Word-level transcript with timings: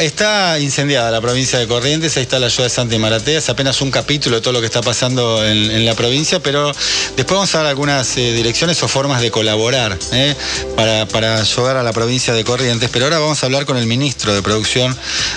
Está 0.00 0.60
incendiada 0.60 1.10
la 1.10 1.20
provincia 1.20 1.58
de 1.58 1.66
Corrientes, 1.66 2.16
ahí 2.16 2.22
está 2.22 2.38
la 2.38 2.46
ayuda 2.46 2.62
de 2.62 2.70
Santa 2.70 2.96
Maratea, 3.00 3.36
es 3.36 3.48
apenas 3.48 3.80
un 3.80 3.90
capítulo 3.90 4.36
de 4.36 4.42
todo 4.42 4.52
lo 4.52 4.60
que 4.60 4.66
está 4.66 4.80
pasando 4.80 5.44
en, 5.44 5.84
la 5.84 5.96
provincia, 5.96 6.38
pero 6.38 6.68
después 7.16 7.34
vamos 7.34 7.52
a 7.56 7.58
dar 7.58 7.66
algunas 7.66 8.16
eh, 8.16 8.32
direcciones 8.32 8.80
o 8.84 8.86
formas 8.86 9.20
de 9.20 9.32
colaborar 9.32 9.98
eh, 10.12 10.36
para, 10.76 11.40
ayudar 11.40 11.78
a 11.78 11.82
la 11.82 11.92
provincia 11.92 12.32
de 12.32 12.44
Corrientes, 12.44 12.88
pero 12.92 13.06
ahora 13.06 13.18
vamos 13.18 13.42
a 13.42 13.46
hablar 13.46 13.66
con 13.66 13.76
el 13.76 13.86
ministro 13.86 14.32
de 14.32 14.40
Producción 14.40 14.96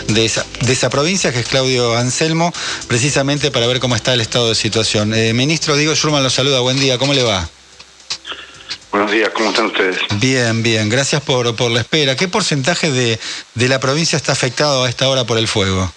de 0.10 0.26
esa, 0.26 0.46
de 0.60 0.74
esa 0.74 0.92
provincia, 0.92 1.34
que 1.34 1.40
es 1.40 1.48
Claudio 1.48 1.98
Anselmo, 1.98 2.54
precisamente 2.88 3.50
para 3.50 3.66
ver 3.66 3.80
cómo 3.80 3.96
está 3.96 4.14
el 4.14 4.22
estado 4.22 4.50
de 4.50 4.54
situación. 4.54 5.16
Eh, 5.16 5.34
ministro 5.34 5.76
Diego 5.76 5.96
Schurman 5.96 6.22
lo 6.22 6.30
saluda, 6.30 6.60
buen 6.60 6.80
día, 6.80 7.00
¿cómo 7.00 7.16
le 7.16 7.24
va? 7.24 7.50
Buenos 8.92 9.10
días, 9.10 9.30
¿cómo 9.30 9.52
están 9.52 9.68
ustedes? 9.68 9.98
Bien, 10.20 10.62
bien, 10.62 10.90
gracias 10.90 11.22
por, 11.22 11.56
por 11.56 11.72
la 11.72 11.80
espera. 11.80 12.18
¿Qué 12.18 12.28
porcentaje 12.28 12.92
de, 12.92 13.18
la 13.70 13.80
provincia 13.80 14.18
está 14.18 14.34
afectado 14.34 14.84
a 14.84 14.90
esta 14.90 15.08
hora 15.08 15.24
por 15.24 15.38
el 15.38 15.48
fuego? 15.48 15.90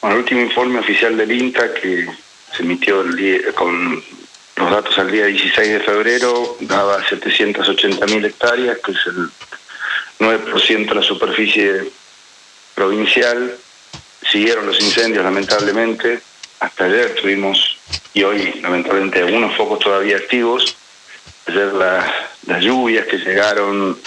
Bueno, 0.00 0.14
el 0.14 0.22
último 0.22 0.42
informe 0.42 0.78
oficial 0.78 1.16
del 1.16 1.32
INTA 1.32 1.74
que 1.74 2.06
se 2.56 2.62
emitió 2.62 3.04
con 3.56 4.00
los 4.54 4.70
datos 4.70 4.96
al 4.96 5.10
día 5.10 5.26
16 5.26 5.72
de 5.72 5.80
febrero 5.80 6.56
daba 6.60 7.02
780.000 7.02 8.26
hectáreas, 8.26 8.78
que 8.78 8.92
es 8.92 8.98
el 9.06 9.28
9% 10.20 10.88
de 10.88 10.94
la 10.94 11.02
superficie 11.02 11.90
provincial. 12.76 13.56
Siguieron 14.30 14.66
los 14.66 14.80
incendios, 14.80 15.24
lamentablemente. 15.24 16.20
Hasta 16.60 16.84
ayer 16.84 17.16
tuvimos, 17.16 17.76
y 18.12 18.22
hoy, 18.22 18.60
lamentablemente, 18.62 19.18
algunos 19.18 19.56
focos 19.56 19.80
todavía 19.80 20.16
activos 20.16 20.76
ayer 21.46 21.72
las 21.72 22.62
lluvias 22.62 23.06
que 23.06 23.18
llegaron, 23.18 23.98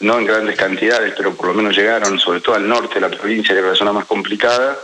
no 0.00 0.18
en 0.18 0.26
grandes 0.26 0.56
cantidades, 0.56 1.14
pero 1.16 1.34
por 1.34 1.48
lo 1.48 1.54
menos 1.54 1.76
llegaron, 1.76 2.18
sobre 2.18 2.40
todo 2.40 2.54
al 2.54 2.68
norte 2.68 2.94
de 2.94 3.00
la 3.00 3.10
provincia, 3.10 3.54
que 3.54 3.60
era 3.60 3.70
la 3.70 3.76
zona 3.76 3.92
más 3.92 4.04
complicada, 4.04 4.78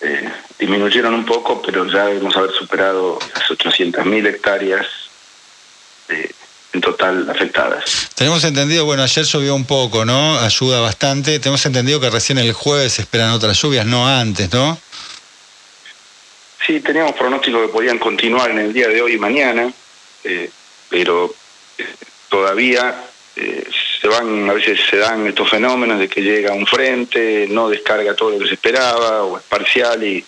eh, 0.00 0.28
disminuyeron 0.58 1.14
un 1.14 1.24
poco, 1.24 1.62
pero 1.62 1.86
ya 1.86 2.06
debemos 2.06 2.36
haber 2.36 2.52
superado 2.52 3.18
las 3.34 3.48
800.000 3.48 4.26
hectáreas 4.26 4.86
eh, 6.08 6.30
en 6.72 6.80
total 6.80 7.28
afectadas. 7.30 8.10
Tenemos 8.14 8.44
entendido, 8.44 8.84
bueno, 8.84 9.02
ayer 9.02 9.24
llovió 9.24 9.54
un 9.54 9.64
poco, 9.64 10.04
¿no? 10.04 10.38
Ayuda 10.38 10.80
bastante. 10.80 11.38
Tenemos 11.38 11.64
entendido 11.64 12.00
que 12.00 12.10
recién 12.10 12.38
el 12.38 12.52
jueves 12.52 12.98
esperan 12.98 13.30
otras 13.30 13.60
lluvias, 13.60 13.86
no 13.86 14.06
antes, 14.06 14.52
¿no? 14.52 14.78
Sí, 16.66 16.80
teníamos 16.80 17.12
pronóstico 17.12 17.60
que 17.62 17.68
podían 17.68 17.98
continuar 17.98 18.50
en 18.50 18.58
el 18.58 18.72
día 18.72 18.88
de 18.88 19.00
hoy 19.00 19.12
y 19.12 19.18
mañana, 19.18 19.72
eh, 20.24 20.50
pero 20.88 21.32
eh, 21.78 21.86
todavía 22.28 23.04
eh, 23.36 23.68
se 24.00 24.08
van, 24.08 24.50
a 24.50 24.52
veces 24.52 24.80
se 24.90 24.96
dan 24.96 25.28
estos 25.28 25.48
fenómenos 25.48 26.00
de 26.00 26.08
que 26.08 26.22
llega 26.22 26.52
un 26.52 26.66
frente, 26.66 27.46
no 27.48 27.68
descarga 27.68 28.16
todo 28.16 28.30
lo 28.30 28.40
que 28.40 28.48
se 28.48 28.54
esperaba, 28.54 29.22
o 29.22 29.38
es 29.38 29.44
parcial, 29.44 30.02
y, 30.02 30.24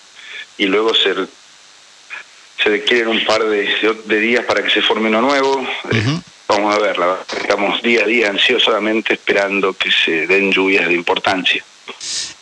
y 0.59 0.67
luego 0.67 0.95
se, 0.95 1.13
se 2.63 2.69
requieren 2.69 3.09
un 3.09 3.25
par 3.25 3.45
de, 3.45 3.97
días 4.07 4.45
para 4.45 4.63
que 4.63 4.71
se 4.71 4.81
forme 4.81 5.09
uno 5.09 5.21
nuevo. 5.21 5.67
Vamos 6.47 6.75
a 6.75 6.79
verla, 6.79 7.19
estamos 7.37 7.83
día 7.83 8.05
a 8.05 8.07
día 8.07 8.31
ansiosamente 8.31 9.15
esperando 9.15 9.73
que 9.73 9.91
se 9.91 10.29
den 10.29 10.53
lluvias 10.53 10.87
de 10.87 10.95
importancia. 10.95 11.65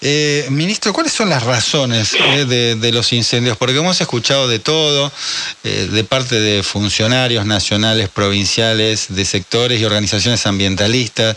Eh, 0.09 0.47
ministro, 0.51 0.93
¿cuáles 0.93 1.13
son 1.13 1.31
las 1.31 1.43
razones 1.43 2.15
eh, 2.15 2.45
de, 2.45 2.93
los 2.93 3.13
incendios? 3.13 3.57
Porque 3.57 3.77
hemos 3.77 4.01
escuchado 4.01 4.47
de 4.47 4.61
todo, 4.61 5.11
eh, 5.65 5.89
de 5.91 6.05
parte 6.05 6.39
de 6.39 6.63
funcionarios 6.63 7.45
nacionales, 7.45 8.09
provinciales, 8.09 9.07
de 9.09 9.25
sectores 9.25 9.81
y 9.81 9.85
organizaciones 9.85 10.47
ambientalistas. 10.47 11.37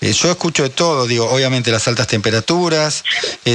yo 0.00 0.28
escucho 0.28 0.64
de 0.64 0.70
todo, 0.70 1.06
digo, 1.06 1.30
obviamente 1.30 1.70
las 1.70 1.86
altas 1.86 2.08
temperaturas, 2.08 3.04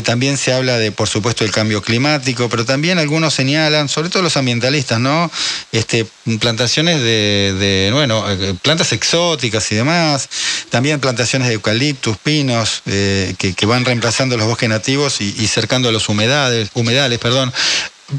también 0.06 0.38
se 0.38 0.54
habla 0.54 0.78
de, 0.78 0.94
por 0.94 1.10
supuesto, 1.10 1.44
el 1.44 1.52
cambio 1.52 1.82
climático, 1.82 2.48
pero 2.48 2.64
también 2.64 2.98
algunos 2.98 3.34
señalan, 3.34 3.90
sobre 3.90 4.08
todo 4.08 4.24
los 4.24 4.38
ambientalistas, 4.38 5.02
¿no? 5.02 5.30
Este, 5.74 6.08
plantaciones 6.40 7.02
de, 7.02 7.90
bueno, 7.92 8.24
plantas 8.62 8.94
exóticas 8.94 9.70
y 9.74 9.76
demás, 9.76 10.30
también 10.70 11.02
plantaciones 11.02 11.50
de 11.50 11.56
eucaliptus, 11.56 12.16
pinos, 12.20 12.84
que, 12.86 13.54
que 13.54 13.66
van 13.66 13.84
reemplazando 13.84 14.38
los 14.38 14.45
bosques 14.48 14.70
nativos 14.70 15.22
y, 15.22 15.48
cercando 15.48 15.92
los 15.92 16.10
humedales, 16.10 16.70
humedales. 16.74 17.20
Perdón. 17.20 17.52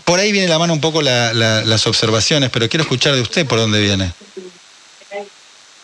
Por 0.04 0.18
ahí 0.18 0.32
viene 0.32 0.48
la 0.48 0.58
mano 0.58 0.72
un 0.72 0.80
poco 0.80 1.00
las 1.00 1.86
observaciones, 1.86 2.50
pero 2.50 2.68
quiero 2.68 2.82
escuchar 2.82 3.14
de 3.14 3.20
usted 3.20 3.46
por 3.46 3.58
dónde 3.58 3.80
viene. 3.80 4.12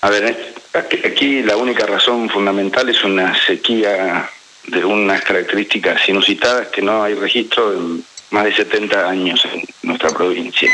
A 0.00 0.10
ver, 0.10 0.54
aquí 0.74 1.42
la 1.42 1.56
única 1.56 1.86
razón 1.86 2.28
fundamental 2.28 2.88
es 2.88 3.04
una 3.04 3.34
sequía 3.46 4.28
de 4.66 4.84
unas 4.84 5.22
características 5.22 6.08
inusitadas 6.08 6.68
que 6.68 6.82
no 6.82 7.02
hay 7.02 7.14
registro 7.14 7.72
en 7.72 8.04
más 8.30 8.44
de 8.44 8.54
70 8.54 9.08
años 9.08 9.40
en 9.44 9.62
nuestra 9.82 10.10
provincia. 10.10 10.70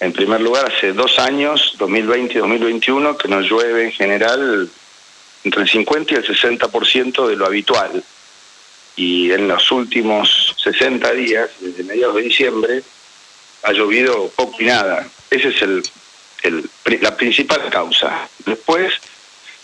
En 0.00 0.12
primer 0.12 0.40
lugar, 0.40 0.72
hace 0.72 0.92
dos 0.92 1.18
años, 1.18 1.74
2020 1.78 2.34
y 2.34 2.38
2021, 2.38 3.16
que 3.16 3.28
nos 3.28 3.44
llueve 3.50 3.86
en 3.86 3.92
general 3.92 4.70
entre 5.42 5.62
el 5.62 5.68
50 5.68 6.14
y 6.14 6.16
el 6.16 6.26
60% 6.26 7.26
de 7.26 7.36
lo 7.36 7.46
habitual. 7.46 8.04
Y 8.98 9.30
en 9.30 9.46
los 9.46 9.70
últimos 9.70 10.56
60 10.60 11.12
días, 11.12 11.48
desde 11.60 11.84
mediados 11.84 12.16
de 12.16 12.22
diciembre, 12.22 12.82
ha 13.62 13.72
llovido 13.72 14.28
poco 14.34 14.56
y 14.58 14.64
nada. 14.64 15.06
Esa 15.30 15.48
es 15.48 15.62
el, 15.62 16.68
la 17.00 17.16
principal 17.16 17.70
causa. 17.70 18.28
Después, 18.44 18.94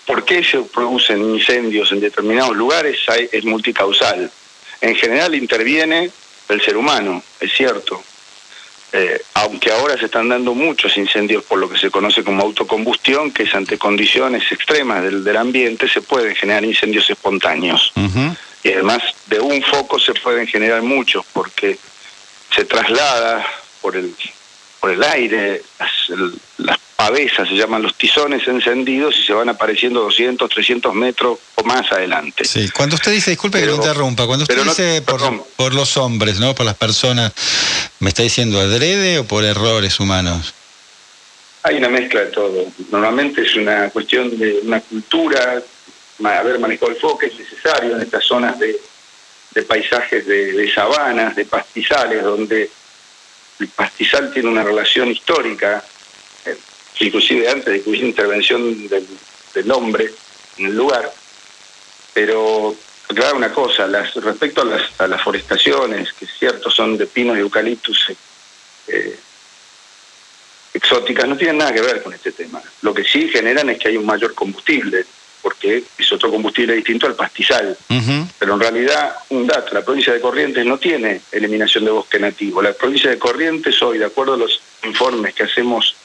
¿por 0.07 0.25
qué 0.25 0.45
se 0.45 0.61
producen 0.63 1.21
incendios 1.21 1.91
en 1.91 2.01
determinados 2.01 2.57
lugares? 2.57 3.01
Es 3.33 3.45
multicausal. 3.45 4.31
En 4.81 4.95
general 4.95 5.35
interviene 5.35 6.13
el 6.49 6.61
ser 6.63 6.77
humano, 6.77 7.21
es 7.41 7.53
cierto, 7.53 8.05
eh, 8.97 9.21
aunque 9.35 9.73
ahora 9.73 9.99
se 9.99 10.05
están 10.05 10.29
dando 10.29 10.55
muchos 10.55 10.97
incendios 10.97 11.43
por 11.43 11.59
lo 11.59 11.69
que 11.69 11.77
se 11.77 11.91
conoce 11.91 12.23
como 12.23 12.45
autocombustión, 12.45 13.33
que 13.33 13.43
es 13.43 13.53
ante 13.53 13.77
condiciones 13.77 14.45
extremas 14.53 15.03
del, 15.03 15.37
ambiente, 15.37 15.89
se 15.89 16.01
pueden 16.01 16.37
generar 16.37 16.65
incendios 16.65 17.11
espontáneos. 17.11 17.93
Y 18.65 18.73
además 18.73 19.03
de 19.27 19.41
un 19.41 19.63
foco 19.63 20.01
se 20.01 20.15
pueden 20.15 20.47
generar 20.47 20.83
muchos, 20.83 21.25
porque 21.33 21.79
se 22.55 22.65
traslada 22.65 23.47
por 23.83 23.95
el, 23.95 24.15
por 24.81 24.91
el 24.91 25.03
aire, 25.03 25.63
las, 26.59 26.79
pavesas, 26.97 27.49
se 27.49 27.55
llaman 27.55 27.83
los 27.83 27.97
tizones 27.97 28.47
encendidos 28.47 29.17
y 29.19 29.25
se 29.25 29.33
van 29.35 29.49
apareciendo 29.49 30.01
200, 30.01 30.49
300 30.49 30.95
metros 30.95 31.39
o 31.57 31.65
más 31.65 31.91
adelante. 31.93 32.45
Sí, 32.45 32.71
cuando 32.71 32.95
usted 32.95 33.13
dice, 33.13 33.31
disculpe 33.31 33.61
que 33.61 33.67
lo 33.67 33.75
interrumpa, 33.75 34.27
cuando 34.27 34.45
usted 34.45 34.63
dice 34.63 35.03
por, 35.03 35.45
por, 35.57 35.75
los 35.75 35.97
hombres, 35.99 36.39
¿no? 36.39 36.55
por 36.55 36.65
las 36.65 36.77
personas, 36.77 37.33
¿me 37.99 38.09
está 38.09 38.23
diciendo 38.23 38.61
adrede 38.61 39.19
o 39.19 39.25
por 39.27 39.45
errores 39.45 40.01
humanos? 40.01 40.55
Hay 41.65 41.77
una 41.77 41.89
mezcla 41.89 42.21
de 42.21 42.27
todo. 42.27 42.65
Normalmente 42.91 43.43
es 43.43 43.57
una 43.57 43.91
cuestión 43.91 44.39
de 44.39 44.61
una 44.63 44.81
cultura, 44.81 45.63
haber 46.23 46.59
manejado 46.59 46.91
el 46.93 46.97
foco 46.99 47.27
es 47.27 47.39
necesario 47.39 47.97
en 47.97 48.03
estas 48.03 48.25
zonas 48.25 48.59
de, 48.59 48.81
paisajes 49.63 50.27
de, 50.27 50.53
de 50.53 50.73
sabanas, 50.73 51.37
de 51.37 51.45
pastizales, 51.45 52.23
donde 52.23 52.71
el 53.61 53.69
pastizal 53.69 54.33
tiene 54.33 54.49
una 54.49 54.63
relación 54.63 55.09
histórica, 55.11 55.85
eh, 56.45 56.57
inclusive 57.01 57.49
antes 57.49 57.73
de 57.73 57.83
que 57.83 57.91
hubiese 57.91 58.07
intervención 58.07 58.89
del, 58.89 59.71
hombre 59.71 60.11
en 60.59 60.67
el 60.67 60.77
lugar. 60.77 61.13
Pero 62.13 62.75
aclarar 63.09 63.35
una 63.35 63.53
cosa, 63.53 63.87
las, 63.87 64.15
respecto 64.15 64.63
a 64.63 64.65
las, 64.65 65.01
a 65.01 65.07
las 65.07 65.23
forestaciones, 65.23 66.13
que 66.13 66.25
es 66.25 66.33
cierto 66.39 66.71
son 66.71 66.97
de 66.97 67.07
pinos 67.07 67.37
y 67.37 67.41
eucaliptus 67.41 68.13
eh, 68.89 69.19
exóticas, 70.73 71.29
no 71.29 71.37
tienen 71.37 71.59
nada 71.59 71.73
que 71.73 71.81
ver 71.81 72.03
con 72.03 72.13
este 72.13 72.33
tema. 72.33 72.61
Lo 72.83 72.93
que 72.93 73.05
sí 73.05 73.29
generan 73.29 73.71
es 73.71 73.79
que 73.79 73.89
hay 73.89 73.97
un 73.97 74.07
mayor 74.07 74.35
combustible 74.35 75.07
porque 75.45 75.85
es 75.99 76.11
otro 76.11 76.31
combustible 76.31 76.73
distinto 76.73 77.07
al 77.07 77.15
pastizal. 77.15 77.77
Pero 78.39 78.55
en 78.55 78.61
realidad, 78.61 79.15
un 79.29 79.47
dato, 79.47 79.75
la 79.75 79.85
provincia 79.85 80.15
de 80.15 80.21
Corrientes 80.23 80.65
no 80.65 80.79
tiene 80.79 81.21
eliminación 81.31 81.85
de 81.85 81.91
bosque 81.91 82.19
nativo. 82.19 82.63
La 82.63 82.73
provincia 82.73 83.11
de 83.11 83.19
Corrientes 83.19 83.81
hoy, 83.83 83.99
de 83.99 84.07
acuerdo 84.07 84.33
a 84.33 84.37
los 84.39 84.59
informes 84.85 85.35
que 85.35 85.43
hacemos 85.43 85.97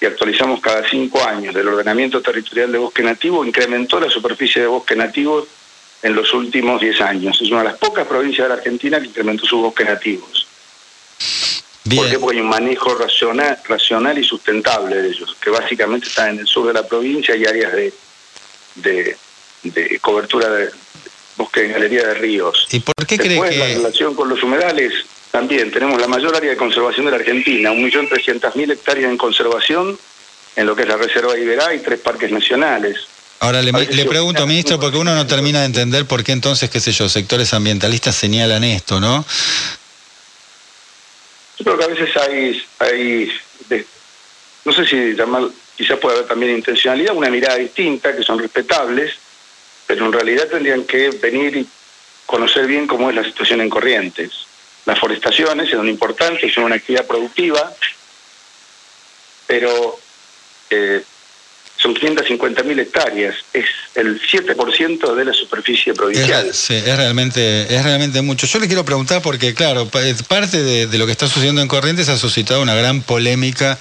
y 0.00 0.04
actualizamos 0.04 0.60
cada 0.60 0.86
cinco 0.88 1.24
años 1.24 1.54
del 1.54 1.68
ordenamiento 1.68 2.20
territorial 2.20 2.72
de 2.72 2.78
bosque 2.78 3.04
nativo, 3.04 3.44
incrementó 3.44 4.00
la 4.00 4.10
superficie 4.10 4.62
de 4.62 4.66
bosque 4.66 4.96
nativo 4.96 5.46
en 6.02 6.16
los 6.16 6.34
últimos 6.34 6.80
diez 6.80 7.00
años. 7.00 7.40
Es 7.40 7.48
una 7.48 7.60
de 7.60 7.68
las 7.68 7.78
pocas 7.78 8.04
provincias 8.04 8.46
de 8.46 8.48
la 8.48 8.54
Argentina 8.56 8.98
que 8.98 9.06
incrementó 9.06 9.46
sus 9.46 9.60
bosques 9.60 9.86
nativos. 9.86 10.48
¿Por 11.94 12.10
qué? 12.10 12.18
Porque 12.18 12.38
hay 12.38 12.42
un 12.42 12.48
manejo 12.48 12.96
racional, 12.96 13.58
racional 13.64 14.18
y 14.18 14.24
sustentable 14.24 14.96
de 14.96 15.08
ellos, 15.08 15.36
que 15.40 15.50
básicamente 15.50 16.08
están 16.08 16.30
en 16.30 16.40
el 16.40 16.46
sur 16.48 16.66
de 16.66 16.72
la 16.72 16.84
provincia 16.84 17.36
y 17.36 17.44
áreas 17.44 17.72
de 17.72 17.94
de, 18.76 19.16
cobertura 20.00 20.48
de 20.48 20.70
bosque 21.36 21.64
en 21.64 21.72
galería 21.72 22.06
de 22.08 22.14
ríos. 22.14 22.66
¿Y 22.70 22.80
por 22.80 22.94
qué 23.06 23.18
cree 23.18 23.40
que...? 23.40 23.56
la 23.56 23.66
relación 23.66 24.14
con 24.14 24.28
los 24.28 24.42
humedales, 24.42 24.92
también 25.30 25.70
tenemos 25.70 26.00
la 26.00 26.08
mayor 26.08 26.34
área 26.34 26.50
de 26.50 26.56
conservación 26.56 27.06
de 27.06 27.12
la 27.12 27.18
Argentina, 27.18 27.70
1.300.000 27.72 28.72
hectáreas 28.72 29.10
en 29.10 29.18
conservación 29.18 29.98
en 30.56 30.66
lo 30.66 30.74
que 30.74 30.82
es 30.82 30.88
la 30.88 30.96
Reserva 30.96 31.34
de 31.34 31.42
Iberá 31.42 31.74
y 31.74 31.80
tres 31.80 32.00
parques 32.00 32.30
nacionales. 32.30 32.96
Ahora 33.40 33.60
le, 33.60 33.70
le 33.70 34.04
pregunto, 34.06 34.46
ministro, 34.46 34.80
porque 34.80 34.96
uno 34.96 35.14
no 35.14 35.26
termina 35.26 35.60
de 35.60 35.66
entender 35.66 36.06
por 36.06 36.24
qué 36.24 36.32
entonces, 36.32 36.70
qué 36.70 36.80
sé 36.80 36.92
yo, 36.92 37.06
sectores 37.08 37.52
ambientalistas 37.52 38.14
señalan 38.14 38.64
esto, 38.64 38.98
¿no? 38.98 39.26
Yo 41.58 41.64
creo 41.64 41.78
que 41.78 41.84
a 41.84 41.88
veces 41.88 42.16
hay, 42.16 42.62
hay 42.78 43.32
no 44.64 44.72
sé 44.72 44.84
si 44.84 44.96
llamar, 45.14 45.48
quizás 45.76 45.98
puede 45.98 46.16
haber 46.16 46.28
también 46.28 46.56
intencionalidad, 46.56 47.14
una 47.14 47.30
mirada 47.30 47.56
distinta, 47.56 48.16
que 48.16 48.22
son 48.22 48.38
respetables, 48.38 49.14
pero 49.86 50.06
en 50.06 50.12
realidad 50.12 50.48
tendrían 50.48 50.84
que 50.84 51.10
venir 51.10 51.56
y 51.56 51.68
conocer 52.24 52.66
bien 52.66 52.86
cómo 52.86 53.10
es 53.10 53.16
la 53.16 53.24
situación 53.24 53.60
en 53.60 53.68
Corrientes. 53.68 54.32
Las 54.84 54.98
forestaciones 54.98 55.70
son 55.70 55.88
importantes, 55.88 56.52
son 56.52 56.64
una 56.64 56.76
actividad 56.76 57.06
productiva, 57.06 57.72
pero 59.46 59.98
eh, 60.70 61.02
son 61.86 61.94
550.000 61.94 62.80
hectáreas, 62.80 63.36
es 63.52 63.66
el 63.94 64.20
7% 64.20 65.14
de 65.14 65.24
la 65.24 65.32
superficie 65.32 65.94
provincial. 65.94 66.52
sí, 66.52 66.74
es 66.74 66.96
realmente, 66.96 67.62
es 67.62 67.84
realmente 67.84 68.22
mucho. 68.22 68.46
Yo 68.46 68.58
le 68.58 68.66
quiero 68.66 68.84
preguntar 68.84 69.22
porque, 69.22 69.54
claro, 69.54 69.88
parte 70.28 70.62
de, 70.62 70.98
lo 70.98 71.06
que 71.06 71.12
está 71.12 71.28
sucediendo 71.28 71.62
en 71.62 71.68
Corrientes 71.68 72.08
ha 72.08 72.16
suscitado 72.16 72.60
una 72.60 72.74
gran 72.74 73.02
polémica 73.02 73.78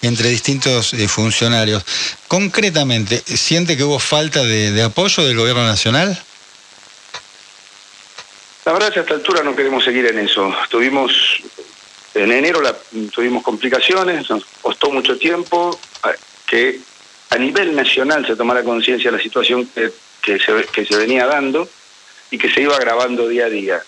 entre 0.00 0.30
distintos 0.30 0.94
eh, 0.94 1.08
funcionarios. 1.08 1.84
Concretamente, 2.26 3.18
¿siente 3.18 3.76
que 3.76 3.84
hubo 3.84 3.98
falta 3.98 4.42
de, 4.42 4.82
apoyo 4.82 5.22
del 5.24 5.36
gobierno 5.36 5.66
nacional? 5.66 6.18
La 8.64 8.72
verdad 8.72 8.88
es 8.88 8.94
que 8.94 9.00
a 9.00 9.02
esta 9.02 9.14
altura 9.14 9.42
no 9.42 9.54
queremos 9.54 9.84
seguir 9.84 10.06
en 10.06 10.20
eso. 10.20 10.54
Tuvimos, 10.70 11.42
en 12.14 12.32
enero 12.32 12.62
tuvimos 13.12 13.42
complicaciones, 13.42 14.30
nos 14.30 14.44
costó 14.62 14.90
mucho 14.90 15.18
tiempo 15.18 15.78
que 16.46 16.80
a 17.32 17.38
nivel 17.38 17.74
nacional 17.74 18.26
se 18.26 18.36
tomara 18.36 18.62
conciencia 18.62 19.10
de 19.10 19.16
la 19.16 19.22
situación 19.22 19.66
que, 19.74 20.38
se, 20.38 20.66
que 20.70 20.84
se 20.84 20.96
venía 20.98 21.24
dando 21.24 21.66
y 22.30 22.36
que 22.36 22.50
se 22.50 22.60
iba 22.60 22.76
agravando 22.76 23.26
día 23.26 23.46
a 23.46 23.48
día. 23.48 23.82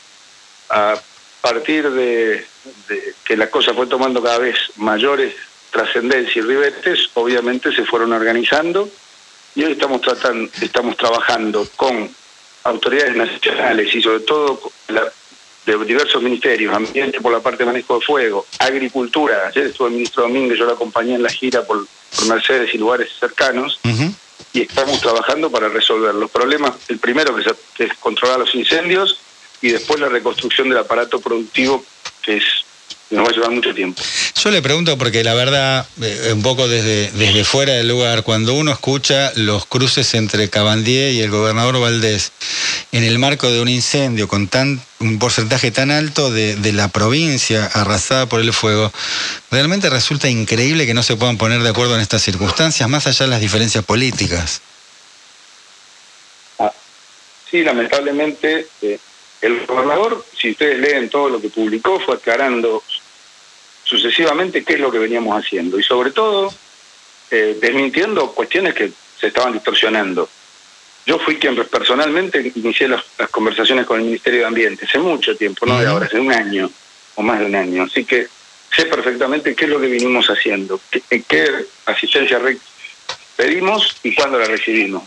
A 0.71 0.95
partir 1.43 1.91
de, 1.91 2.47
que 3.23 3.37
la 3.37 3.51
cosa 3.51 3.75
fue 3.75 3.87
tomando 3.87 4.23
cada 4.23 4.39
vez 4.39 4.57
mayores 4.77 5.35
trascendencia 5.71 6.41
y 6.41 6.43
ribetes, 6.43 7.11
obviamente 7.13 7.71
se 7.75 7.85
fueron 7.85 8.15
organizando 8.15 8.89
y 9.55 9.65
hoy 9.65 9.73
estamos 9.73 10.01
tratando, 10.01 10.51
estamos 10.63 10.97
trabajando 10.97 11.69
con 11.77 12.09
autoridades 12.63 13.15
nacionales 13.15 13.95
y 13.95 14.01
sobre 14.01 14.21
todo 14.21 14.59
de 15.67 15.85
diversos 15.85 16.23
ministerios, 16.23 16.75
ambiente 16.75 17.21
por 17.21 17.33
la 17.33 17.41
parte 17.41 17.59
de 17.59 17.67
manejo 17.67 17.99
de 17.99 18.05
fuego, 18.05 18.47
agricultura, 18.59 19.49
ayer 19.49 19.67
estuvo 19.67 19.87
el 19.87 19.95
ministro 19.95 20.25
Domínguez, 20.25 20.59
yo 20.59 20.67
lo 20.67 20.73
acompañé 20.73 21.15
en 21.15 21.23
la 21.23 21.31
gira 21.31 21.63
por, 21.65 21.87
por 21.87 22.29
Mercedes 22.29 22.75
y 22.75 22.79
lugares 22.79 23.11
cercanos, 23.19 23.81
y 24.53 24.63
estamos 24.63 25.01
trabajando 25.01 25.51
para 25.51 25.69
resolver 25.69 26.15
los 26.15 26.31
problemas. 26.31 26.75
El 26.89 26.99
primero 26.99 27.35
que 27.35 27.85
es 27.85 27.95
controlar 27.95 28.39
los 28.39 28.55
incendios 28.55 29.19
y 29.61 29.71
después 29.71 29.99
la 29.99 30.09
reconstrucción 30.09 30.69
del 30.69 30.79
aparato 30.79 31.21
productivo 31.21 31.85
que 32.23 32.37
es 32.37 32.45
nos 33.15 33.27
va 33.27 33.31
a 33.31 33.35
llevar 33.35 33.51
mucho 33.51 33.75
tiempo. 33.75 34.03
Yo 34.35 34.51
le 34.51 34.61
pregunto 34.63 34.99
porque 34.99 35.25
la 35.25 35.35
verdad, 35.35 35.87
eh, 36.03 36.31
un 36.33 36.43
poco 36.43 36.69
desde, 36.69 37.11
desde 37.13 37.45
fuera 37.45 37.75
del 37.75 37.89
lugar, 37.89 38.23
cuando 38.23 38.55
uno 38.55 38.73
escucha 38.73 39.33
los 39.37 39.67
cruces 39.67 40.15
entre 40.15 40.51
Cabandier 40.51 41.13
y 41.13 41.21
el 41.21 41.31
gobernador 41.31 41.81
Valdés 41.81 42.33
en 42.93 43.05
el 43.05 43.19
marco 43.19 43.51
de 43.51 43.61
un 43.61 43.69
incendio 43.69 44.29
con 44.29 44.49
tan 44.49 44.81
un 45.01 45.19
porcentaje 45.19 45.71
tan 45.71 45.91
alto 45.91 46.31
de, 46.31 46.57
de 46.57 46.73
la 46.73 46.89
provincia 46.89 47.67
arrasada 47.67 48.27
por 48.27 48.41
el 48.41 48.53
fuego, 48.53 48.91
realmente 49.51 49.91
resulta 49.91 50.29
increíble 50.29 50.87
que 50.87 50.95
no 50.95 51.03
se 51.03 51.17
puedan 51.17 51.37
poner 51.37 51.63
de 51.63 51.69
acuerdo 51.69 51.95
en 51.95 52.01
estas 52.01 52.23
circunstancias, 52.23 52.89
más 52.89 53.07
allá 53.07 53.27
de 53.27 53.31
las 53.31 53.41
diferencias 53.41 53.85
políticas. 53.85 54.63
Ah, 56.59 56.73
sí, 57.51 57.63
lamentablemente. 57.63 58.67
Eh, 58.81 58.99
el 59.45 59.67
gobernador, 59.67 60.25
si 60.41 60.53
ustedes 60.53 60.79
leen 60.79 61.11
todo 61.11 61.29
lo 61.29 61.39
que 61.39 61.51
publicó, 61.51 62.01
fue 62.01 62.15
aclarando 62.15 62.83
sucesivamente 63.85 64.65
qué 64.65 64.75
es 64.75 64.81
lo 64.81 64.91
que 64.91 64.99
veníamos 64.99 65.39
haciendo 65.39 65.79
y 65.79 65.83
sobre 65.83 66.11
todo 66.11 66.53
eh, 67.31 67.59
desmintiendo 67.61 68.33
cuestiones 68.33 68.75
que 68.75 68.91
se 69.19 69.29
estaban 69.29 69.53
distorsionando. 69.53 70.29
Yo 71.07 71.19
fui 71.19 71.37
quien 71.37 71.55
personalmente 71.67 72.53
inicié 72.55 72.89
las, 72.89 73.05
conversaciones 73.31 73.87
con 73.87 74.01
el 74.01 74.07
Ministerio 74.07 74.41
de 74.41 74.47
Ambiente 74.47 74.87
hace 74.87 74.99
mucho 74.99 75.37
tiempo, 75.37 75.67
no 75.67 75.79
de 75.79 75.87
ahora, 75.87 76.07
hace 76.07 76.19
un 76.19 76.33
año 76.33 76.71
o 77.15 77.23
más 77.23 77.41
de 77.41 77.47
un 77.47 77.55
año. 77.55 77.83
Así 77.85 78.05
que 78.05 78.27
sé 78.75 78.87
perfectamente 78.87 79.55
qué 79.55 79.65
es 79.67 79.71
lo 79.71 79.81
que 79.81 79.87
vinimos 79.87 80.29
haciendo, 80.29 80.81
qué, 80.91 81.23
qué 81.23 81.67
asistencia 81.87 82.41
pedimos 83.37 83.97
y 84.03 84.15
cuándo 84.15 84.39
la 84.39 84.47
recibimos. 84.47 85.03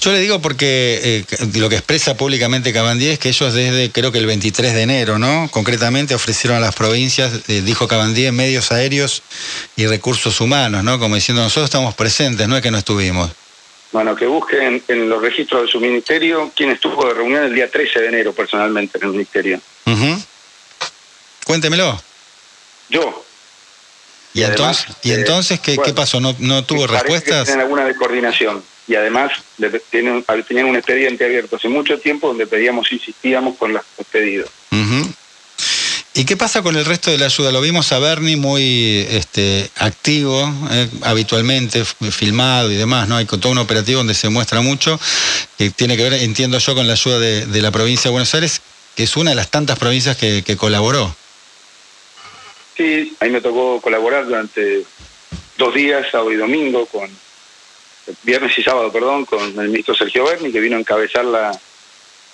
Yo 0.00 0.12
le 0.12 0.20
digo 0.20 0.40
porque 0.40 1.00
eh, 1.02 1.24
lo 1.58 1.68
que 1.68 1.76
expresa 1.76 2.16
públicamente 2.16 2.72
Cabandí 2.72 3.08
es 3.08 3.18
que 3.18 3.28
ellos 3.28 3.52
desde 3.52 3.90
creo 3.90 4.12
que 4.12 4.18
el 4.18 4.26
23 4.26 4.74
de 4.74 4.82
enero, 4.82 5.18
¿no? 5.18 5.48
Concretamente 5.50 6.14
ofrecieron 6.14 6.56
a 6.56 6.60
las 6.60 6.74
provincias, 6.74 7.48
eh, 7.48 7.62
dijo 7.62 7.88
Cabandí, 7.88 8.30
medios 8.30 8.72
aéreos 8.72 9.22
y 9.76 9.86
recursos 9.86 10.40
humanos, 10.40 10.84
¿no? 10.84 10.98
Como 10.98 11.14
diciendo 11.14 11.42
nosotros 11.42 11.66
estamos 11.66 11.94
presentes, 11.94 12.48
no 12.48 12.56
es 12.56 12.62
que 12.62 12.70
no 12.70 12.78
estuvimos. 12.78 13.30
Bueno, 13.92 14.14
que 14.14 14.26
busquen 14.26 14.82
en 14.86 15.08
los 15.08 15.20
registros 15.20 15.62
de 15.62 15.68
su 15.68 15.80
ministerio 15.80 16.52
quién 16.54 16.70
estuvo 16.70 17.06
de 17.06 17.14
reunión 17.14 17.44
el 17.44 17.54
día 17.54 17.70
13 17.70 18.00
de 18.00 18.08
enero 18.08 18.32
personalmente 18.32 18.98
en 18.98 19.04
el 19.04 19.10
ministerio. 19.10 19.60
Cuéntemelo. 21.44 22.00
Yo. 22.88 23.24
¿Y, 24.32 24.44
entonces, 24.44 24.86
¿y 25.02 25.10
entonces 25.12 25.58
¿qué, 25.58 25.76
¿qué 25.76 25.92
pasó? 25.92 26.20
¿No, 26.20 26.36
no 26.38 26.64
tuvo 26.64 26.86
respuestas? 26.86 27.48
Que 27.48 27.60
alguna 27.60 27.84
de 27.84 27.96
coordinación 27.96 28.62
y 28.90 28.96
además 28.96 29.30
tenían, 29.88 30.66
un 30.66 30.74
expediente 30.74 31.24
abierto 31.24 31.54
hace 31.54 31.68
mucho 31.68 32.00
tiempo 32.00 32.26
donde 32.26 32.48
pedíamos, 32.48 32.90
insistíamos 32.90 33.56
con 33.56 33.72
los 33.72 33.84
pedidos. 34.10 34.50
¿Y 36.12 36.24
qué 36.24 36.36
pasa 36.36 36.60
con 36.60 36.74
el 36.74 36.84
resto 36.84 37.12
de 37.12 37.16
la 37.16 37.26
ayuda? 37.26 37.52
Lo 37.52 37.60
vimos 37.60 37.92
a 37.92 38.00
Bernie 38.00 38.36
muy 38.36 39.06
este, 39.08 39.70
activo, 39.76 40.52
eh, 40.72 40.88
habitualmente 41.02 41.84
filmado 41.84 42.72
y 42.72 42.74
demás, 42.74 43.06
¿no? 43.06 43.16
Hay 43.16 43.26
todo 43.26 43.50
un 43.50 43.58
operativo 43.58 43.98
donde 43.98 44.14
se 44.14 44.28
muestra 44.28 44.60
mucho, 44.60 44.98
que 45.56 45.70
tiene 45.70 45.96
que 45.96 46.02
ver, 46.02 46.14
entiendo 46.14 46.58
yo, 46.58 46.74
con 46.74 46.88
la 46.88 46.94
ayuda 46.94 47.20
de, 47.20 47.62
la 47.62 47.70
provincia 47.70 48.08
de 48.08 48.10
Buenos 48.10 48.34
Aires, 48.34 48.60
que 48.96 49.04
es 49.04 49.16
una 49.16 49.30
de 49.30 49.36
las 49.36 49.52
tantas 49.52 49.78
provincias 49.78 50.16
que, 50.16 50.42
que 50.42 50.56
colaboró. 50.56 51.14
Sí, 52.76 53.14
ahí 53.20 53.30
me 53.30 53.40
tocó 53.40 53.80
colaborar 53.80 54.24
durante 54.24 54.82
dos 55.56 55.74
días, 55.74 56.08
sábado 56.10 56.32
y 56.32 56.36
domingo, 56.36 56.86
con 56.86 57.08
viernes 58.22 58.58
y 58.58 58.62
sábado, 58.62 58.92
perdón, 58.92 59.24
con 59.24 59.40
el 59.60 59.68
ministro 59.68 59.94
Sergio 59.94 60.24
Berni, 60.24 60.52
que 60.52 60.60
vino 60.60 60.76
a 60.76 60.80
encabezar 60.80 61.24
la, 61.24 61.52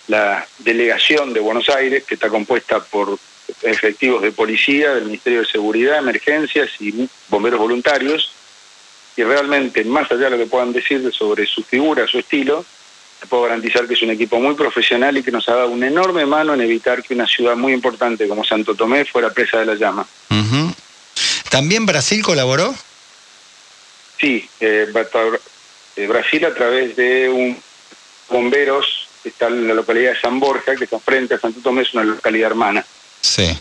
la 0.09 0.47
delegación 0.59 1.33
de 1.33 1.41
Buenos 1.41 1.69
Aires, 1.69 2.05
que 2.05 2.15
está 2.15 2.29
compuesta 2.29 2.81
por 2.81 3.19
efectivos 3.63 4.23
de 4.23 4.33
policía, 4.33 4.95
del 4.95 5.07
Ministerio 5.07 5.41
de 5.41 5.47
Seguridad, 5.47 5.99
Emergencias 5.99 6.71
y 6.81 7.09
bomberos 7.29 7.61
voluntarios. 7.61 8.33
Y 9.17 9.23
realmente, 9.23 9.85
más 9.85 10.11
allá 10.11 10.25
de 10.25 10.31
lo 10.31 10.39
que 10.39 10.47
puedan 10.47 10.73
decir 10.73 11.11
sobre 11.13 11.47
su 11.47 11.63
figura, 11.63 12.07
su 12.07 12.19
estilo, 12.19 12.65
te 13.21 13.27
puedo 13.27 13.45
garantizar 13.45 13.87
que 13.87 13.95
es 13.95 14.03
un 14.03 14.11
equipo 14.11 14.39
muy 14.39 14.55
profesional 14.55 15.17
y 15.17 15.23
que 15.23 15.33
nos 15.33 15.49
ha 15.49 15.55
dado 15.55 15.71
una 15.71 15.87
enorme 15.87 16.27
mano 16.27 16.53
en 16.53 16.61
evitar 16.61 17.03
que 17.03 17.15
una 17.15 17.27
ciudad 17.27 17.57
muy 17.57 17.73
importante 17.73 18.29
como 18.29 18.45
Santo 18.45 18.75
Tomé 18.75 19.07
fuera 19.07 19.33
presa 19.33 19.59
de 19.59 19.67
la 19.67 19.75
llama. 19.75 20.07
¿También 21.51 21.87
Brasil 21.87 22.23
colaboró? 22.23 22.75
Sí, 24.21 24.49
eh, 24.61 24.87
Brasil 26.07 26.45
a 26.45 26.55
través 26.55 26.97
de 26.97 27.29
un 27.29 27.57
bomberos 28.29 29.09
que 29.23 29.31
está 29.31 29.49
en 29.49 29.69
la 29.69 29.75
localidad 29.75 30.13
de 30.13 30.21
San 30.21 30.39
Borja, 30.39 30.77
que 30.77 30.85
está 30.85 30.99
frente 30.99 31.35
a 31.35 31.39
Santo 31.39 31.61
Tomé, 31.61 31.83
es 31.83 31.95
una 31.95 32.05
localidad 32.05 32.51
hermana. 32.51 32.85
Sí. 33.21 33.57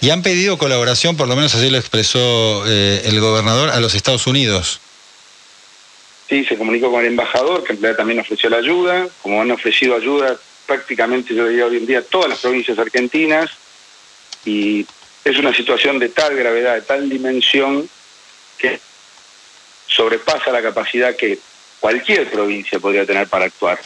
Y 0.00 0.10
han 0.10 0.22
pedido 0.22 0.58
colaboración, 0.58 1.16
por 1.16 1.28
lo 1.28 1.36
menos 1.36 1.54
así 1.54 1.70
lo 1.70 1.78
expresó 1.78 2.64
eh, 2.66 3.02
el 3.04 3.20
gobernador, 3.20 3.70
a 3.70 3.80
los 3.80 3.94
Estados 3.94 4.26
Unidos. 4.26 4.80
Sí, 6.28 6.44
se 6.44 6.56
comunicó 6.56 6.90
con 6.90 7.00
el 7.00 7.08
embajador, 7.08 7.64
que 7.64 7.74
en 7.74 7.82
realidad 7.82 7.98
también 7.98 8.20
ofreció 8.20 8.50
la 8.50 8.58
ayuda, 8.58 9.06
como 9.22 9.40
han 9.40 9.50
ofrecido 9.50 9.94
ayuda 9.94 10.36
prácticamente, 10.66 11.34
yo 11.34 11.46
diría 11.46 11.66
hoy 11.66 11.76
en 11.76 11.86
día, 11.86 12.02
todas 12.02 12.30
las 12.30 12.38
provincias 12.38 12.78
argentinas, 12.78 13.50
y 14.44 14.86
es 15.24 15.38
una 15.38 15.54
situación 15.54 15.98
de 15.98 16.08
tal 16.08 16.34
gravedad, 16.34 16.74
de 16.74 16.82
tal 16.82 17.08
dimensión, 17.08 17.88
que 18.58 18.80
sobrepasa 19.86 20.50
la 20.50 20.62
capacidad 20.62 21.14
que 21.16 21.38
cualquier 21.80 22.30
provincia 22.30 22.78
podría 22.78 23.04
tener 23.04 23.28
para 23.28 23.44
actuar. 23.44 23.78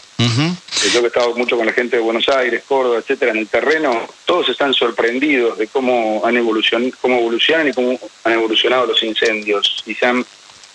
Yo 0.92 1.00
que 1.00 1.06
he 1.06 1.08
estado 1.08 1.34
mucho 1.34 1.56
con 1.56 1.66
la 1.66 1.72
gente 1.72 1.96
de 1.96 2.02
Buenos 2.02 2.28
Aires, 2.28 2.62
Córdoba, 2.66 2.98
etcétera, 2.98 3.32
en 3.32 3.38
el 3.38 3.48
terreno, 3.48 4.06
todos 4.24 4.48
están 4.48 4.72
sorprendidos 4.72 5.58
de 5.58 5.66
cómo 5.66 6.22
han 6.24 6.36
evolucionado, 6.36 6.92
cómo 7.00 7.18
evolucionan 7.18 7.68
y 7.68 7.72
cómo 7.72 7.98
han 8.24 8.32
evolucionado 8.32 8.86
los 8.86 9.02
incendios. 9.02 9.82
Y 9.86 9.94
se 9.94 10.06
han, 10.06 10.24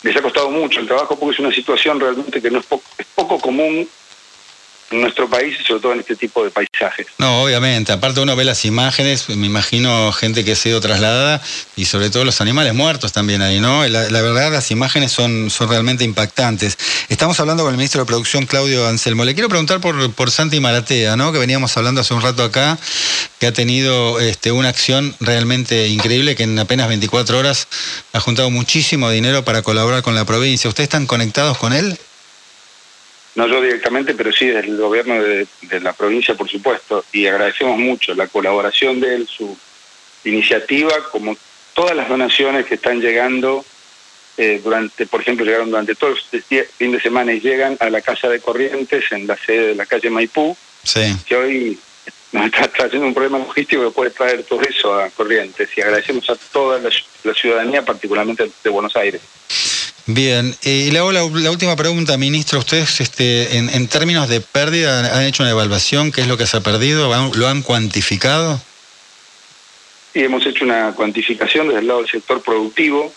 les 0.02 0.16
ha 0.16 0.22
costado 0.22 0.50
mucho 0.50 0.82
el 0.82 0.88
trabajo 0.88 1.18
porque 1.18 1.36
es 1.36 1.40
una 1.40 1.54
situación 1.54 2.00
realmente 2.00 2.42
que 2.42 2.52
no 2.52 2.60
es 2.60 2.66
poco, 2.66 2.84
es 2.98 3.06
poco 3.16 3.40
común 3.40 3.88
nuestro 5.02 5.30
país 5.30 5.58
y 5.60 5.64
sobre 5.64 5.82
todo 5.82 5.94
en 5.94 6.00
este 6.00 6.16
tipo 6.16 6.44
de 6.44 6.52
paisajes. 6.52 7.08
No, 7.18 7.44
obviamente. 7.44 7.92
Aparte 7.92 8.20
uno 8.20 8.36
ve 8.36 8.44
las 8.44 8.66
imágenes, 8.66 9.30
me 9.30 9.48
imagino 9.48 10.12
gente 10.12 10.44
que 10.44 10.54
ha 10.54 10.56
sido 10.56 10.82
trasladada 10.82 11.42
y 11.76 11.86
sobre 11.86 12.10
todo 12.10 12.26
los 12.26 12.42
animales 12.42 12.74
muertos 12.74 13.12
también 13.14 13.42
ahí, 13.42 13.60
¿no? 13.60 13.88
La, 13.88 14.22
verdad 14.22 14.52
las 14.52 14.72
imágenes 14.72 15.12
son, 15.12 15.50
son 15.50 15.70
realmente 15.70 16.04
impactantes. 16.04 16.78
Estamos 17.10 17.40
hablando 17.40 17.64
con 17.64 17.74
el 17.74 17.78
ministro 17.78 18.02
de 18.02 18.06
Producción, 18.06 18.46
Claudio 18.46 18.88
Anselmo. 18.88 19.26
Le 19.26 19.34
quiero 19.34 19.50
preguntar 19.50 19.82
por, 19.82 20.12
por 20.14 20.32
Santi 20.32 20.60
Maratea, 20.60 21.16
¿no? 21.16 21.32
Que 21.32 21.40
veníamos 21.40 21.76
hablando 21.78 22.02
hace 22.02 22.14
un 22.14 22.22
rato 22.22 22.44
acá, 22.44 22.78
que 23.40 23.48
ha 23.48 23.54
tenido 23.54 24.20
este, 24.20 24.52
una 24.52 24.70
acción 24.70 25.16
realmente 25.20 25.88
increíble, 25.88 26.36
que 26.36 26.44
en 26.44 26.58
apenas 26.60 26.88
24 26.88 27.38
horas 27.38 27.68
ha 28.14 28.20
juntado 28.20 28.50
muchísimo 28.50 29.10
dinero 29.10 29.44
para 29.44 29.62
colaborar 29.62 30.02
con 30.02 30.16
la 30.16 30.26
provincia. 30.26 30.68
¿Ustedes 30.68 30.88
están 30.88 31.08
conectados 31.08 31.58
con 31.58 31.74
él? 31.74 31.98
No 33.36 33.48
yo 33.48 33.62
directamente, 33.62 34.14
pero 34.14 34.32
sí 34.32 34.48
desde 34.48 34.70
el 34.70 34.78
gobierno 34.78 35.22
de, 35.22 35.48
la 35.82 35.94
provincia, 35.94 36.36
por 36.36 36.50
supuesto, 36.50 37.04
y 37.12 37.26
agradecemos 37.26 37.78
mucho 37.80 38.14
la 38.14 38.28
colaboración 38.28 39.00
de 39.00 39.16
él, 39.16 39.28
su 39.28 39.58
iniciativa, 40.24 40.92
como 41.12 41.36
todas 41.74 41.96
las 41.96 42.08
donaciones 42.10 42.66
que 42.66 42.76
están 42.76 43.02
llegando 43.02 43.66
eh, 44.38 44.62
durante, 44.64 45.08
por 45.08 45.22
ejemplo, 45.22 45.46
llegaron 45.46 45.70
durante 45.70 45.96
todo 45.96 46.12
el 46.32 46.44
fin 46.68 46.92
de 46.92 47.02
semana 47.02 47.34
y 47.34 47.40
llegan 47.40 47.78
a 47.80 47.90
la 47.90 48.02
Casa 48.02 48.30
de 48.30 48.40
Corrientes, 48.40 49.12
en 49.12 49.26
la 49.26 49.36
sede 49.36 49.68
de 49.68 49.76
la 49.76 49.86
calle 49.86 50.10
Maipú, 50.10 50.56
que 51.26 51.36
hoy 51.36 51.80
nos 52.32 52.46
está 52.46 52.68
trayendo 52.68 53.08
un 53.08 53.14
problema 53.14 53.40
logístico 53.40 53.84
que 53.84 53.92
puede 53.92 54.12
traer 54.12 54.44
todo 54.44 54.62
eso 54.62 54.94
a 54.94 55.10
Corrientes, 55.10 55.70
y 55.76 55.82
agradecemos 55.82 56.30
a 56.30 56.36
toda 56.36 56.80
la 56.80 57.34
ciudadanía, 57.34 57.84
particularmente 57.84 58.50
de 58.64 58.70
Buenos 58.70 58.96
Aires. 58.96 59.22
Bien, 60.06 60.54
y 60.64 60.92
le 60.92 61.00
hago 61.00 61.14
la, 61.14 61.24
última 61.24 61.78
pregunta, 61.78 62.18
ministro. 62.18 62.60
Ustedes, 62.60 63.00
este, 63.00 63.58
en, 63.58 63.88
términos 63.88 64.28
de 64.28 64.42
pérdida, 64.42 65.18
han 65.18 65.24
hecho 65.24 65.44
una 65.44 65.52
evaluación, 65.52 66.12
¿qué 66.12 66.22
es 66.22 66.28
lo 66.28 66.38
que 66.38 66.46
se 66.46 66.58
ha 66.58 66.62
perdido? 66.62 67.10
¿Lo 67.36 67.48
han 67.48 67.62
cuantificado? 67.62 68.60
Sí, 70.12 70.20
hemos 70.20 70.46
hecho 70.46 70.66
una 70.66 70.92
cuantificación 70.94 71.68
desde 71.68 71.80
el 71.80 71.88
lado 71.88 72.02
del 72.02 72.10
sector 72.10 72.42
productivo, 72.42 73.14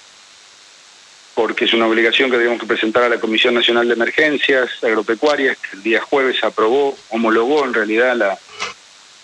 porque 1.34 1.64
es 1.64 1.74
una 1.74 1.88
obligación 1.88 2.30
que 2.30 2.38
tenemos 2.38 2.60
que 2.60 2.66
presentar 2.66 3.02
a 3.02 3.08
la 3.08 3.18
Comisión 3.18 3.54
Nacional 3.54 3.88
de 3.88 3.94
Emergencias 3.94 4.70
Agropecuarias, 4.82 5.58
que 5.58 5.76
el 5.76 5.82
día 5.82 6.00
jueves 6.00 6.42
aprobó, 6.44 6.96
homologó 7.10 7.64
en 7.64 7.74
realidad 7.74 8.16
la, 8.16 8.38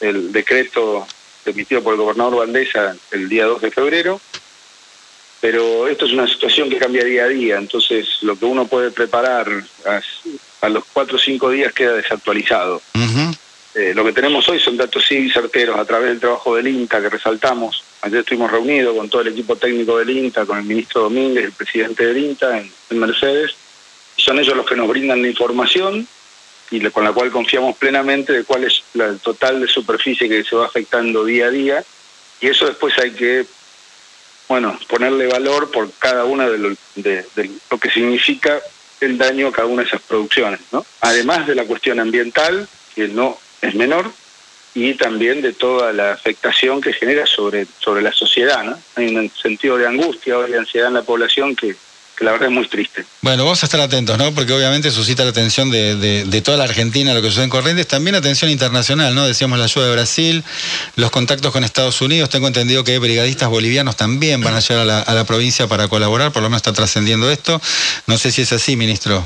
el 0.00 0.32
decreto 0.32 1.06
emitido 1.46 1.82
por 1.82 1.94
el 1.94 2.00
gobernador 2.00 2.36
Valdesa 2.36 2.96
el 3.12 3.28
día 3.28 3.46
2 3.46 3.62
de 3.62 3.70
febrero 3.70 4.20
pero 5.42 5.88
esto 5.88 6.06
es 6.06 6.12
una 6.12 6.28
situación 6.28 6.70
que 6.70 6.78
cambia 6.78 7.02
día 7.02 7.24
a 7.24 7.28
día, 7.28 7.56
entonces 7.56 8.06
lo 8.22 8.38
que 8.38 8.44
uno 8.44 8.68
puede 8.68 8.92
preparar 8.92 9.48
a, 10.60 10.68
los 10.68 10.84
cuatro 10.92 11.16
o 11.16 11.18
cinco 11.18 11.50
días 11.50 11.72
queda 11.72 11.94
desactualizado. 11.94 12.80
Eh, 13.74 13.92
lo 13.92 14.04
que 14.04 14.12
tenemos 14.12 14.48
hoy 14.48 14.60
son 14.60 14.76
datos 14.76 15.04
sí 15.04 15.28
certeros 15.30 15.76
a 15.76 15.84
través 15.84 16.10
del 16.10 16.20
trabajo 16.20 16.54
del 16.54 16.68
INTA 16.68 17.00
que 17.00 17.08
resaltamos. 17.08 17.82
Ayer 18.02 18.20
estuvimos 18.20 18.52
reunidos 18.52 18.96
con 18.96 19.08
todo 19.08 19.22
el 19.22 19.28
equipo 19.28 19.56
técnico 19.56 19.98
del 19.98 20.10
INTA, 20.10 20.46
con 20.46 20.58
el 20.58 20.64
ministro 20.64 21.02
Domínguez, 21.02 21.46
el 21.46 21.52
presidente 21.52 22.06
del 22.06 22.18
INTA 22.18 22.60
en, 22.60 22.98
Mercedes. 23.00 23.50
Son 24.16 24.38
ellos 24.38 24.56
los 24.56 24.64
que 24.64 24.76
nos 24.76 24.86
brindan 24.86 25.22
la 25.22 25.28
información 25.28 26.06
y 26.70 26.80
con 26.90 27.02
la 27.02 27.12
cual 27.12 27.32
confiamos 27.32 27.76
plenamente 27.78 28.32
de 28.32 28.44
cuál 28.44 28.62
es 28.62 28.84
el 28.94 29.18
total 29.18 29.60
de 29.60 29.66
superficie 29.66 30.28
que 30.28 30.44
se 30.44 30.54
va 30.54 30.66
afectando 30.66 31.24
día 31.24 31.46
a 31.46 31.50
día. 31.50 31.84
Y 32.40 32.46
eso 32.46 32.66
después 32.66 32.96
hay 32.98 33.10
que 33.10 33.44
bueno, 34.52 34.78
ponerle 34.86 35.28
valor 35.28 35.70
por 35.70 35.90
cada 35.92 36.26
una 36.26 36.46
de 36.46 36.58
lo, 36.58 36.76
de, 36.96 37.24
lo 37.70 37.78
que 37.78 37.90
significa 37.90 38.60
el 39.00 39.16
daño 39.16 39.48
a 39.48 39.52
cada 39.52 39.66
una 39.66 39.80
de 39.80 39.88
esas 39.88 40.02
producciones, 40.02 40.60
¿no? 40.72 40.84
Además 41.00 41.46
de 41.46 41.54
la 41.54 41.64
cuestión 41.64 41.98
ambiental, 41.98 42.68
que 42.94 43.08
no 43.08 43.38
es 43.62 43.74
menor, 43.74 44.12
y 44.74 44.92
también 44.92 45.40
de 45.40 45.54
toda 45.54 45.94
la 45.94 46.12
afectación 46.12 46.82
que 46.82 46.92
genera 46.92 47.24
sobre, 47.24 47.66
sobre 47.78 48.02
la 48.02 48.12
sociedad, 48.12 48.62
¿no? 48.62 48.78
Hay 48.96 49.16
un 49.16 49.30
sentido 49.30 49.78
de 49.78 49.86
angustia 49.86 50.36
o 50.36 50.42
de 50.42 50.58
ansiedad 50.58 50.88
en 50.88 50.94
la 50.94 51.02
población 51.02 51.56
que, 51.56 51.74
la 52.22 52.32
verdad 52.32 52.48
es 52.48 52.54
muy 52.54 52.66
triste. 52.66 53.04
Bueno, 53.20 53.44
vamos 53.44 53.62
a 53.62 53.66
estar 53.66 53.80
atentos, 53.80 54.16
¿no? 54.18 54.32
Porque 54.32 54.52
obviamente 54.52 54.90
suscita 54.90 55.24
la 55.24 55.30
atención 55.30 55.70
de, 55.70 56.42
toda 56.44 56.56
la 56.56 56.64
Argentina 56.64 57.14
lo 57.14 57.22
que 57.22 57.28
sucede 57.28 57.44
en 57.44 57.50
Corrientes, 57.50 57.86
también 57.86 58.14
atención 58.14 58.50
internacional, 58.50 59.14
¿no? 59.14 59.26
Decíamos 59.26 59.58
la 59.58 59.64
ayuda 59.64 59.86
de 59.86 59.92
Brasil, 59.92 60.44
los 60.96 61.10
contactos 61.10 61.52
con 61.52 61.64
Estados 61.64 62.00
Unidos, 62.00 62.30
tengo 62.30 62.46
entendido 62.46 62.84
que 62.84 62.98
brigadistas 62.98 63.48
bolivianos 63.48 63.96
también 63.96 64.40
van 64.40 64.54
a 64.54 64.60
llegar 64.60 64.88
a 65.06 65.14
la, 65.14 65.24
provincia 65.24 65.66
para 65.66 65.88
colaborar, 65.88 66.32
por 66.32 66.42
lo 66.42 66.48
menos 66.48 66.58
está 66.58 66.72
trascendiendo 66.72 67.30
esto. 67.30 67.60
No 68.06 68.18
sé 68.18 68.32
si 68.32 68.42
es 68.42 68.52
así, 68.52 68.76
ministro. 68.76 69.24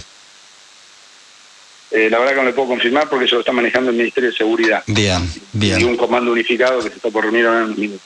Eh, 1.91 2.11
la 2.11 2.19
verdad 2.19 2.35
que 2.35 2.41
no 2.41 2.45
le 2.45 2.53
puedo 2.53 2.69
confirmar 2.69 3.09
porque 3.09 3.25
eso 3.25 3.37
lo 3.37 3.41
está 3.41 3.53
manejando 3.53 3.91
el 3.91 3.97
Ministerio 3.97 4.31
de 4.31 4.37
Seguridad. 4.37 4.83
Bien, 4.87 5.29
bien. 5.53 5.81
Y 5.81 5.85
un 5.85 5.97
comando 5.97 6.33
unificado 6.33 6.79
que 6.79 6.91
se 6.91 6.97
está 6.97 7.11
por 7.11 7.25
reunir 7.25 7.47
ahora 7.47 7.65
en. 7.65 7.99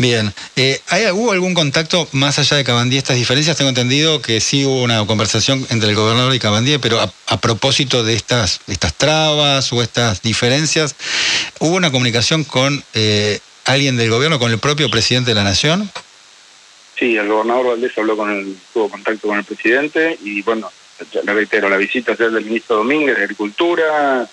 Bien, 0.00 0.32
eh, 0.56 0.80
¿hubo 1.12 1.32
algún 1.32 1.52
contacto 1.52 2.08
más 2.12 2.38
allá 2.38 2.56
de 2.56 2.64
Cabandí 2.64 2.96
estas 2.96 3.16
diferencias? 3.16 3.58
Tengo 3.58 3.68
entendido 3.68 4.22
que 4.22 4.40
sí 4.40 4.64
hubo 4.64 4.82
una 4.82 5.06
conversación 5.06 5.66
entre 5.68 5.90
el 5.90 5.94
gobernador 5.94 6.34
y 6.34 6.38
Cabandí, 6.38 6.78
pero 6.78 6.98
a, 6.98 7.36
propósito 7.36 8.02
de 8.02 8.14
estas, 8.14 8.62
estas 8.66 8.94
trabas 8.94 9.70
o 9.74 9.82
estas 9.82 10.22
diferencias, 10.22 10.96
¿hubo 11.58 11.76
una 11.76 11.92
comunicación 11.92 12.44
con 12.44 12.82
eh, 12.94 13.40
alguien 13.66 13.98
del 13.98 14.08
gobierno, 14.08 14.38
con 14.38 14.50
el 14.50 14.58
propio 14.58 14.90
presidente 14.90 15.32
de 15.32 15.34
la 15.34 15.44
Nación? 15.44 15.90
Sí, 16.98 17.18
el 17.18 17.28
gobernador 17.28 17.66
Valdés 17.66 17.92
habló 17.98 18.16
con 18.16 18.30
el, 18.30 18.56
tuvo 18.72 18.88
contacto 18.88 19.28
con 19.28 19.36
el 19.36 19.44
presidente 19.44 20.18
y 20.24 20.40
bueno, 20.40 20.72
le 21.12 21.34
reitero, 21.34 21.68
la 21.68 21.76
visita 21.76 22.12
ayer 22.12 22.30
del 22.30 22.46
ministro 22.46 22.76
Domínguez 22.76 23.18
de 23.18 23.24
Agricultura, 23.24 24.26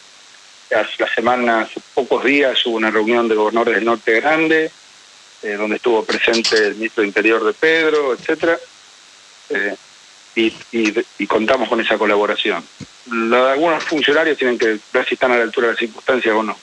la 0.69 1.13
semana, 1.13 1.61
hace 1.63 1.81
pocos 1.93 2.23
días 2.23 2.65
hubo 2.65 2.77
una 2.77 2.89
reunión 2.89 3.27
de 3.27 3.35
gobernadores 3.35 3.75
del 3.75 3.85
Norte 3.85 4.13
Grande, 4.21 4.71
eh, 5.43 5.53
donde 5.53 5.77
estuvo 5.77 6.03
presente 6.03 6.67
el 6.67 6.75
ministro 6.75 7.01
de 7.01 7.07
Interior 7.07 7.43
de 7.43 7.53
Pedro, 7.53 8.13
etcétera, 8.13 8.57
eh, 9.49 9.75
y, 10.35 11.27
contamos 11.27 11.67
con 11.67 11.81
esa 11.81 11.97
colaboración. 11.97 12.63
algunos 13.31 13.83
funcionarios 13.83 14.37
tienen 14.37 14.57
que 14.57 14.79
ver 14.93 15.07
si 15.07 15.15
están 15.15 15.31
a 15.31 15.37
la 15.37 15.43
altura 15.43 15.67
de 15.67 15.73
las 15.73 15.79
circunstancias 15.79 16.35
o 16.35 16.43
no. 16.43 16.57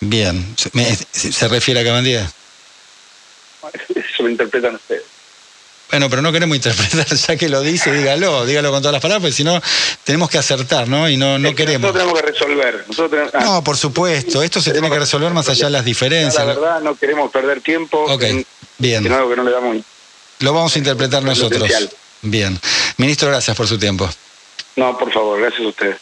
Bien, 0.00 0.54
¿se, 0.56 1.48
refiere 1.48 1.80
a 1.80 1.84
Cabandía? 1.84 2.30
Eso 3.94 4.22
lo 4.22 4.28
interpretan 4.28 4.74
ustedes. 4.74 5.13
Bueno, 5.90 6.10
pero 6.10 6.22
no 6.22 6.32
queremos 6.32 6.56
interpretar, 6.56 7.06
ya 7.28 7.36
que 7.36 7.48
lo 7.48 7.60
dice, 7.60 7.92
dígalo, 7.92 8.46
dígalo 8.46 8.70
con 8.70 8.80
todas 8.80 8.92
las 8.92 9.02
palabras, 9.02 9.22
porque 9.22 9.36
si 9.36 9.44
no, 9.44 9.60
tenemos 10.02 10.28
que 10.30 10.38
acertar, 10.38 10.88
¿no? 10.88 11.08
Y 11.08 11.16
no, 11.16 11.38
no 11.38 11.54
queremos. 11.54 11.94
Nosotros 11.94 12.02
tenemos 12.02 12.20
que 12.20 12.32
resolver. 12.32 12.84
Nosotros 12.88 13.30
ah. 13.34 13.44
no, 13.44 13.64
por 13.64 13.76
supuesto, 13.76 14.42
esto 14.42 14.60
se 14.60 14.72
tiene 14.72 14.90
que 14.90 14.98
resolver 14.98 15.32
más 15.32 15.48
allá 15.48 15.66
de 15.66 15.72
las 15.72 15.84
diferencias. 15.84 16.44
La 16.44 16.54
verdad, 16.54 16.80
no 16.80 16.96
queremos 16.96 17.30
perder 17.30 17.60
tiempo. 17.60 18.04
Ok, 18.04 18.24
bien. 18.78 19.10
algo 19.12 19.30
que 19.30 19.36
no 19.36 19.44
le 19.44 19.50
damos. 19.50 19.76
Lo 20.40 20.52
vamos 20.52 20.74
a 20.74 20.78
interpretar 20.78 21.22
nosotros. 21.22 21.70
Bien. 22.22 22.58
Ministro, 22.96 23.28
gracias 23.28 23.56
por 23.56 23.68
su 23.68 23.78
tiempo. 23.78 24.08
No, 24.76 24.98
por 24.98 25.12
favor, 25.12 25.40
gracias 25.40 25.62
a 25.62 25.68
ustedes. 25.68 25.96